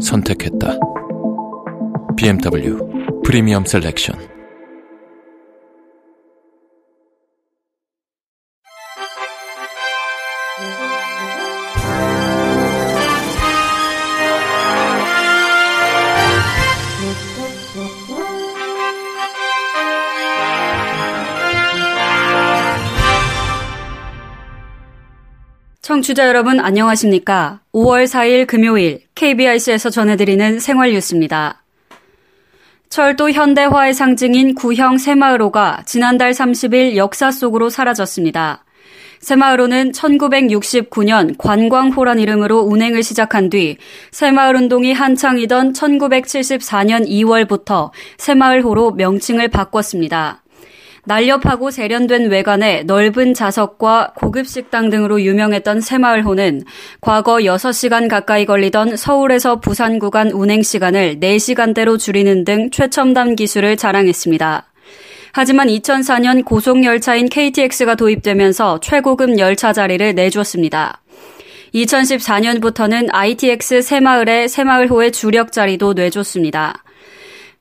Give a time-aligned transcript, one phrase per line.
[0.00, 0.78] 선택했다.
[2.16, 4.29] BMW 프리미엄 셀렉션
[25.90, 27.62] 청취자 여러분 안녕하십니까?
[27.74, 31.64] 5월 4일 금요일 KBIC에서 전해드리는 생활 뉴스입니다.
[32.88, 38.64] 철도 현대화의 상징인 구형 새마을호가 지난달 30일 역사 속으로 사라졌습니다.
[39.18, 43.76] 새마을호는 1969년 관광호란 이름으로 운행을 시작한 뒤
[44.12, 50.44] 새마을 운동이 한창이던 1974년 2월부터 새마을호로 명칭을 바꿨습니다.
[51.10, 56.62] 날렵하고 세련된 외관에 넓은 좌석과 고급 식당 등으로 유명했던 새마을호는
[57.00, 64.66] 과거 6시간 가까이 걸리던 서울에서 부산 구간 운행 시간을 4시간대로 줄이는 등 최첨단 기술을 자랑했습니다.
[65.32, 71.00] 하지만 2004년 고속열차인 KTX가 도입되면서 최고급 열차 자리를 내줬습니다.
[71.74, 76.84] 2014년부터는 ITX 새마을의 새마을호의 주력 자리도 내줬습니다.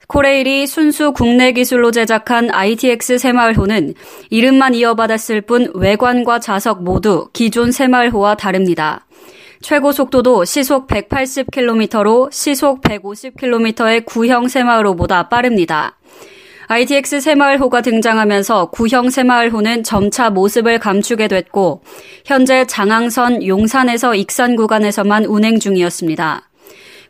[0.09, 3.93] 코레일이 순수 국내 기술로 제작한 ITX 새마을호는
[4.31, 9.05] 이름만 이어받았을 뿐 외관과 좌석 모두 기존 새마을호와 다릅니다.
[9.61, 15.95] 최고 속도도 시속 180km로 시속 150km의 구형 새마을호보다 빠릅니다.
[16.69, 21.83] ITX 새마을호가 등장하면서 구형 새마을호는 점차 모습을 감추게 됐고
[22.25, 26.48] 현재 장항선 용산에서 익산 구간에서만 운행 중이었습니다.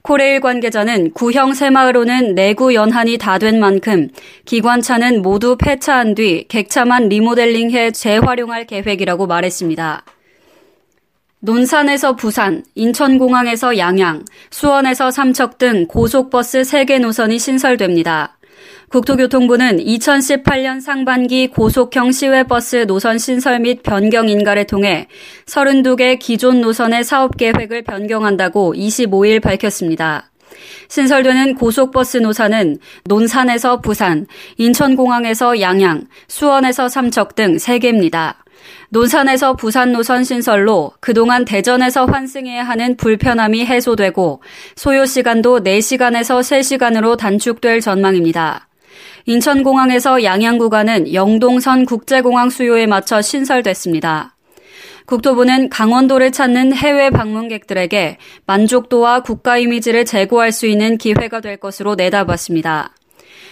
[0.01, 4.09] 코레일 관계자는 구형 새마을호는 내구 연한이 다 된 만큼
[4.45, 10.03] 기관차는 모두 폐차한 뒤 객차만 리모델링해 재활용할 계획이라고 말했습니다.
[11.41, 18.38] 논산에서 부산, 인천공항에서 양양, 수원에서 삼척 등 고속버스 3개 노선이 신설됩니다.
[18.89, 25.07] 국토교통부는 2018년 상반기 고속형 시외버스 노선 신설 및 변경 인가를 통해
[25.45, 30.31] 32개 기존 노선의 사업 계획을 변경한다고 25일 밝혔습니다.
[30.87, 34.25] 신설되는 고속버스 노선은 논산에서 부산,
[34.57, 38.37] 인천공항에서 양양, 수원에서 삼척 등 3개입니다.
[38.89, 44.41] 논산에서 부산 노선 신설로 그동안 대전에서 환승해야 하는 불편함이 해소되고
[44.75, 48.68] 소요 시간도 4시간에서 3시간으로 단축될 전망입니다.
[49.29, 54.35] 인천공항에서 양양 구간은 영동선 국제공항 수요에 맞춰 신설됐습니다.
[55.05, 62.95] 국토부는 강원도를 찾는 해외 방문객들에게 만족도와 국가 이미지를 제고할 수 있는 기회가 될 것으로 내다봤습니다.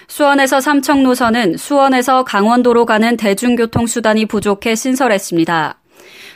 [0.07, 5.79] 수원에서 삼청 노선은 수원에서 강원도로 가는 대중교통 수단이 부족해 신설했습니다.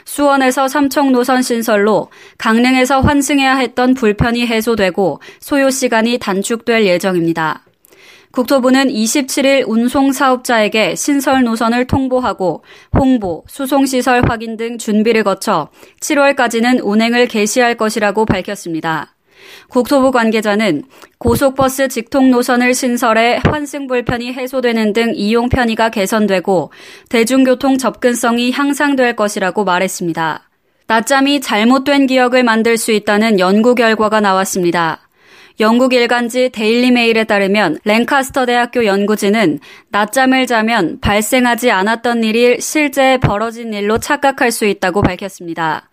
[0.04, 7.64] 수원에서 삼청 노선 신설로 강릉에서 환승해야 했던 불편이 해소되고 소요 시간이 단축될 예정입니다.
[8.32, 12.64] 국토부는 27일 운송 사업자에게 신설 노선을 통보하고
[12.98, 15.68] 홍보, 수송시설 확인 등 준비를 거쳐
[16.00, 19.14] 7월까지는 운행을 개시할 것이라고 밝혔습니다.
[19.68, 20.84] 국토부 관계자는
[21.18, 26.72] 고속버스 직통 노선을 신설해 환승 불편이 해소되는 등 이용 편의가 개선되고
[27.10, 30.48] 대중교통 접근성이 향상될 것이라고 말했습니다.
[30.86, 35.00] 낮잠이 잘못된 기억을 만들 수 있다는 연구 결과가 나왔습니다.
[35.62, 43.98] 영국 일간지 데일리메일에 따르면 랭카스터 대학교 연구진은 낮잠을 자면 발생하지 않았던 일이 실제 벌어진 일로
[43.98, 45.88] 착각할 수 있다고 밝혔습니다.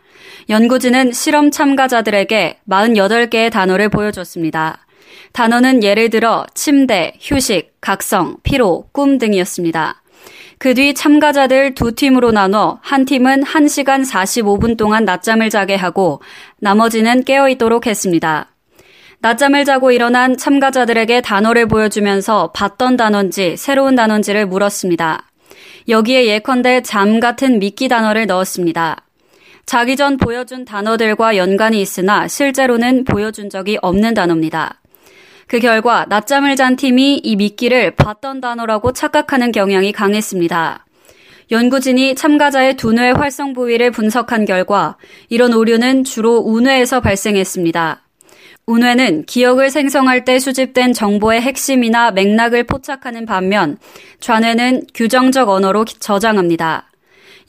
[0.50, 4.88] 연구진은 실험 참가자들에게 48개의 단어를 보여줬습니다.
[5.34, 10.02] 단어는 예를 들어 침대, 휴식, 각성, 피로, 꿈 등이었습니다.
[10.58, 16.22] 그 뒤 참가자들 두 팀으로 나눠 한 팀은 1시간 45분 동안 낮잠을 자게 하고
[16.58, 18.49] 나머지는 깨어 있도록 했습니다.
[19.22, 25.30] 낮잠을 자고 일어난 참가자들에게 단어를 보여주면서 봤던 단어인지 새로운 단어인지를 물었습니다.
[25.90, 29.04] 여기에 예컨대 잠 같은 미끼 단어를 넣었습니다.
[29.66, 34.80] 자기 전 보여준 단어들과 연관이 있으나 실제로는 보여준 적이 없는 단어입니다.
[35.48, 40.86] 그 결과 낮잠을 잔 팀이 이 미끼를 봤던 단어라고 착각하는 경향이 강했습니다.
[41.52, 44.96] 연구진이 참가자의 두뇌 활성 부위를 분석한 결과
[45.28, 48.09] 이런 오류는 주로 우뇌에서 발생했습니다.
[48.70, 53.80] 운회는 기억을 생성할 때 수집된 정보의 핵심이나 맥락을 포착하는 반면
[54.20, 56.88] 좌뇌는 규정적 언어로 저장합니다.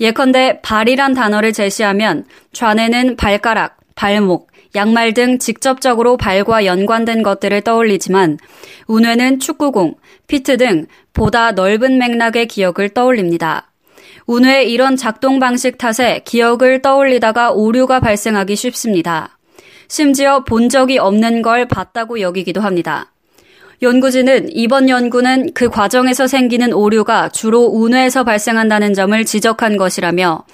[0.00, 2.24] 예컨대 발이란 단어를 제시하면
[2.54, 8.38] 좌뇌는 발가락, 발목, 양말 등 직접적으로 발과 연관된 것들을 떠올리지만
[8.86, 9.96] 운회는 축구공,
[10.26, 13.70] 피트 등 보다 넓은 맥락의 기억을 떠올립니다.
[14.26, 19.36] 운회의 이런 작동 방식 탓에 기억을 떠올리다가 오류가 발생하기 쉽습니다.
[19.90, 23.10] 심지어 본 적이 없는 걸 봤다고 여기기도 합니다.
[23.82, 30.44] 연구진은 이번 연구는 그 과정에서 생기는 오류가 주로 운회에서 발생한다는 점을 지적한 것이라며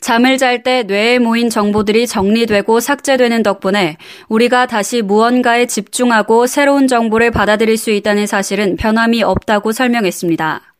[0.00, 3.98] 잠을 잘 때 뇌에 모인 정보들이 정리되고 삭제되는 덕분에
[4.28, 10.77] 우리가 다시 무언가에 집중하고 새로운 정보를 받아들일 수 있다는 사실은 변함이 없다고 설명했습니다.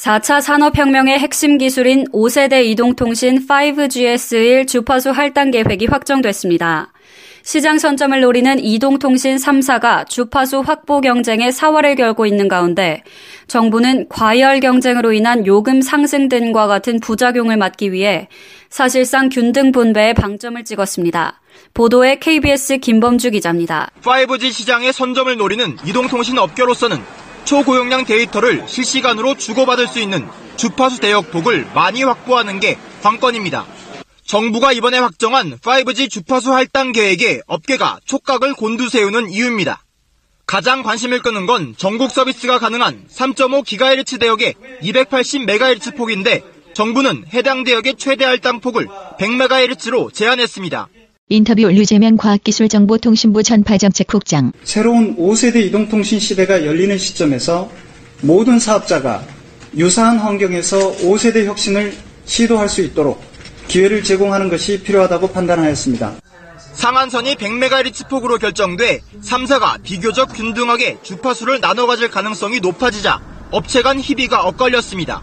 [0.00, 6.90] 4차 산업혁명의 핵심 기술인 5세대 이동통신 5GS1 주파수 할당 계획이 확정됐습니다.
[7.42, 13.02] 시장 선점을 노리는 이동통신 3사가 주파수 확보 경쟁에 사활을 결고 있는 가운데
[13.46, 18.28] 정부는 과열 경쟁으로 인한 요금 상승 등과 같은 부작용을 막기 위해
[18.70, 21.42] 사실상 균등 분배에 방점을 찍었습니다.
[21.74, 23.90] 보도에 KBS 김범주 기자입니다.
[24.00, 26.96] 5G 시장의 선점을 노리는 이동통신 업계로서는
[27.44, 33.66] 초고용량 데이터를 실시간으로 주고받을 수 있는 주파수 대역 폭을 많이 확보하는 게 관건입니다.
[34.24, 39.82] 정부가 이번에 확정한 5G 주파수 할당 계획에 업계가 촉각을 곤두세우는 이유입니다.
[40.46, 46.42] 가장 관심을 끄는 건 전국 서비스가 가능한 3.5GHz 대역의 280MHz 폭인데
[46.74, 48.88] 정부는 해당 대역의 최대 할당 폭을
[49.18, 50.88] 100MHz로 제한했습니다.
[51.32, 54.50] 인터뷰 류재명 과학기술정보통신부 전파정책국장.
[54.64, 57.70] 새로운 5세대 이동통신 시대가 열리는 시점에서
[58.20, 59.22] 모든 사업자가
[59.76, 61.94] 유사한 환경에서 5세대 혁신을
[62.24, 63.22] 시도할 수 있도록
[63.68, 66.14] 기회를 제공하는 것이 필요하다고 판단하였습니다.
[66.72, 73.20] 상한선이 100MHz 폭으로 결정돼 3사가 비교적 균등하게 주파수를 나눠 가질 가능성이 높아지자
[73.52, 75.22] 업체 간 희비가 엇갈렸습니다.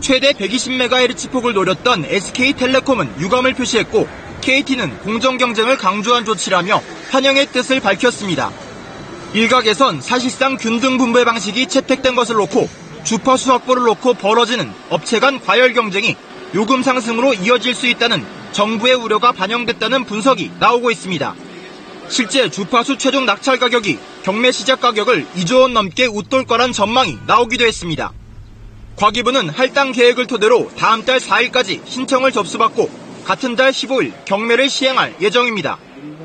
[0.00, 8.50] 최대 120MHz 폭을 노렸던 SK텔레콤은 유감을 표시했고 KT는 공정 경쟁을 강조한 조치라며 환영의 뜻을 밝혔습니다.
[9.34, 12.68] 일각에선 사실상 균등 분배 방식이 채택된 것을 놓고
[13.04, 16.16] 주파수 확보를 놓고 벌어지는 업체 간 과열 경쟁이
[16.54, 21.34] 요금 상승으로 이어질 수 있다는 정부의 우려가 반영됐다는 분석이 나오고 있습니다.
[22.08, 27.66] 실제 주파수 최종 낙찰 가격이 경매 시작 가격을 2조 원 넘게 웃돌 거란 전망이 나오기도
[27.66, 28.12] 했습니다.
[28.96, 35.78] 과기부는 할당 계획을 토대로 다음 달 4일까지 신청을 접수받고 같은 달 15일 경매를 시행할 예정입니다.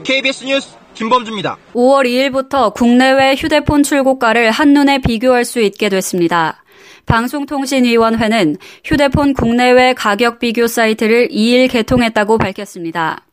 [0.05, 1.57] KBS 뉴스 김범주입니다.
[1.73, 6.63] 5월 2일부터 국내외 휴대폰 출고가를 한눈에 비교할 수 있게 됐습니다.
[7.05, 8.55] 방송통신위원회는
[8.85, 13.25] 휴대폰 국내외 가격 비교 사이트를 2일 개통했다고 밝혔습니다.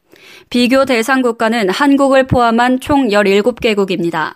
[0.49, 4.35] 비교 대상 국가는 한국을 포함한 총 17개국입니다.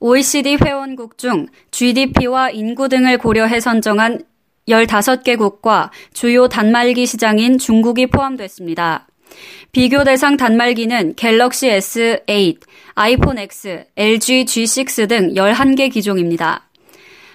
[0.00, 4.22] OECD 회원국 중 GDP와 인구 등을 고려해 선정한
[4.68, 9.06] 15개국과 주요 단말기 시장인 중국이 포함됐습니다.
[9.72, 12.58] 비교 대상 단말기는 갤럭시 S8,
[12.94, 16.68] 아이폰 X, LG G6 등 11개 기종입니다.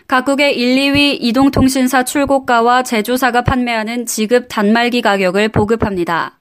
[0.07, 6.39] 각국의 1, 2위 이동통신사 출고가와 제조사가 판매하는 지급 단말기 가격을 보급합니다.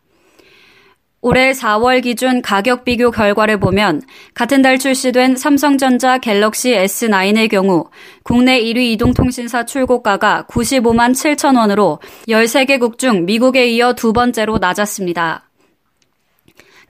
[1.25, 4.03] 올해 4월 기준 가격 비교 결과를 보면
[4.35, 7.89] 같은 달 출시된 삼성전자 갤럭시 S9의 경우
[8.25, 15.49] 국내 1위 이동통신사 출고가가 95만 7천 원으로 13개국 중 미국에 이어 두 번째로 낮았습니다.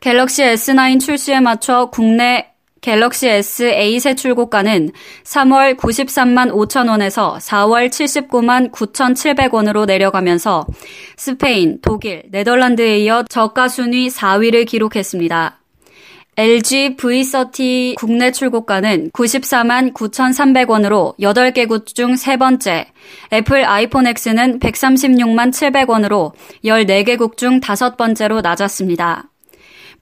[0.00, 2.51] 갤럭시 S9 출시에 맞춰 국내
[2.82, 4.90] 갤럭시 S8의 출고가는
[5.22, 10.66] 3월 93만 5천 원에서 4월 79만 9,700원으로 내려가면서
[11.16, 15.60] 스페인, 독일, 네덜란드에 이어 저가 순위 4위를 기록했습니다.
[16.36, 22.86] LG V30 국내 출고가는 94만 9,300원으로 8개 국 중 세 번째,
[23.32, 26.32] 애플 아이폰 X는 136만 700원으로
[26.64, 29.31] 14개국 중 다섯 번째로 낮았습니다.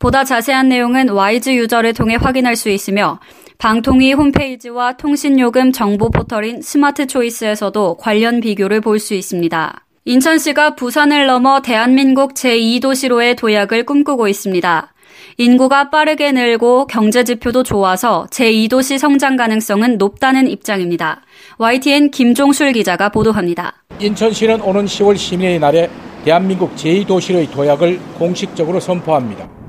[0.00, 3.20] 보다 자세한 내용은 와이즈 유저를 통해 확인할 수 있으며
[3.58, 9.84] 방통위 홈페이지와 통신요금 정보 포털인 스마트 초이스에서도 관련 비교를 볼 수 있습니다.
[10.06, 14.94] 인천시가 부산을 넘어 대한민국 제2도시로의 도약을 꿈꾸고 있습니다.
[15.36, 21.20] 인구가 빠르게 늘고 경제 지표도 좋아서 제2도시 성장 가능성은 높다는 입장입니다.
[21.58, 23.74] YTN 김종술 기자가 보도합니다.
[24.00, 25.90] 인천시는 오는 10월 시민의 날에
[26.24, 29.59] 대한민국 제2도시로의 도약을 공식적으로 선포합니다.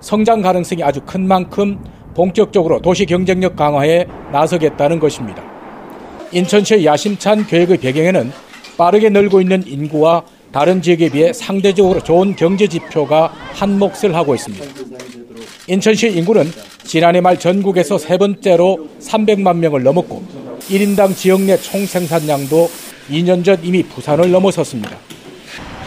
[0.00, 1.78] 성장 가능성이 아주 큰 만큼
[2.14, 5.42] 본격적으로 도시 경쟁력 강화에 나서겠다는 것입니다.
[6.32, 8.32] 인천시의 야심찬 계획의 배경에는
[8.76, 14.64] 빠르게 늘고 있는 인구와 다른 지역에 비해 상대적으로 좋은 경제 지표가 한 몫을 하고 있습니다.
[15.68, 16.50] 인천시 인구는
[16.84, 20.22] 지난해 말 전국에서 세 번째로 300만 명을 넘었고
[20.68, 22.68] 1인당 지역 내 총 생산량도
[23.10, 24.96] 2년 전 이미 부산을 넘어섰습니다.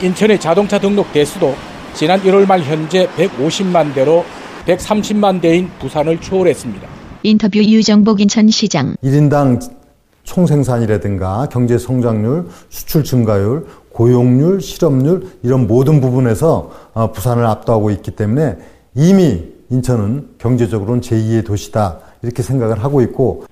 [0.01, 1.55] 인천의 자동차 등록 대수도
[1.95, 4.25] 지난 1월 말 현재 150만 대로
[4.65, 6.87] 130만 대인 부산을 초월했습니다.
[7.21, 9.61] 인터뷰 유정복 인천시장 1인당
[10.23, 18.57] 총생산이라든가 경제 성장률, 수출 증가율, 고용률, 실업률 이런 모든 부분에서 어, 부산을 압도하고 있기 때문에
[18.95, 23.45] 이미 인천은 경제적으로는 제2의 도시다 이렇게 생각을 하고 있고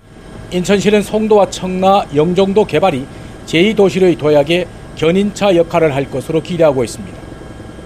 [0.51, 3.05] 인천시는 송도와 청라, 영종도 개발이
[3.45, 7.20] 제2도시로의 도약에 견인차 역할을 할 것으로 기대하고 있습니다.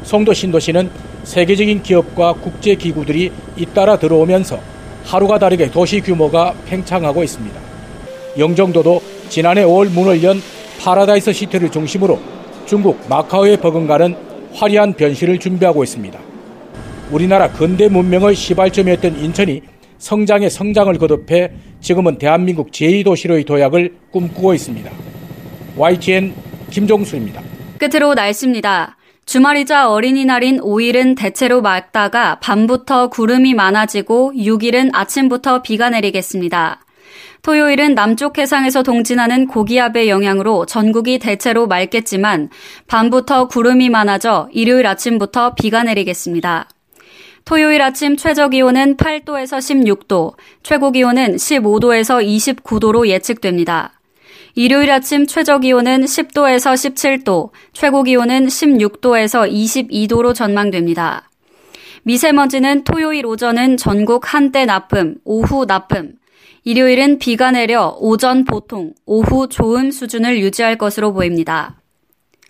[0.06, 0.90] 송도 신도시는
[1.24, 4.60] 세계적인 기업과 국제기구들이 잇따라 들어오면서
[5.04, 7.60] 하루가 다르게 도시 규모가 팽창하고 있습니다.
[8.38, 10.40] 영종도도 지난해 5월 문을 연
[10.80, 12.20] 파라다이스 시티를 중심으로
[12.66, 14.16] 중국 마카오에 버금가는
[14.54, 16.20] 화려한 변신을 준비하고 있습니다.
[17.12, 19.62] 우리나라 근대 문명의 시발점이었던 인천이
[19.98, 24.92] 성장의 성장을 거듭해 지금은 대한민국 제2도시로의 도약을 꿈꾸고 있습니다.
[25.78, 26.34] YTN
[26.70, 27.42] 김종수입니다.
[27.78, 28.98] 끝으로 날씨입니다.
[29.26, 36.86] 주말이자 어린이날인 5일은 대체로 맑다가 밤부터 구름이 많아지고 6일은 아침부터 비가 내리겠습니다.
[37.42, 42.50] 토요일은 남쪽 해상에서 동진하는 고기압의 영향으로 전국이 대체로 맑겠지만
[42.88, 46.70] 밤부터 구름이 많아져 일요일 아침부터 비가 내리겠습니다.
[47.46, 53.95] 토요일 아침 최저 기온은 8도에서 16도, 최고 기온은 15도에서 29도로 예측됩니다.
[54.56, 61.30] 일요일 아침 최저 기온은 10도에서 17도, 최고 기온은 16도에서 22도로 전망됩니다.
[62.04, 66.14] 미세먼지는 토요일 오전은 전국 한때 나쁨, 오후 나쁨,
[66.64, 71.82] 일요일은 비가 내려 오전 보통, 오후 좋음 수준을 유지할 것으로 보입니다.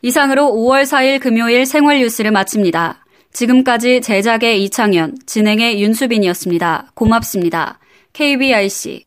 [0.03, 3.03] 이상으로 5월 4일 금요일 생활 뉴스를 마칩니다.
[3.33, 6.91] 지금까지 제작의 이창현, 진행의 윤수빈이었습니다.
[6.93, 7.79] 고맙습니다.
[8.13, 9.05] KBIC